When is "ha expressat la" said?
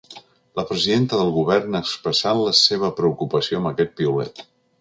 1.77-2.57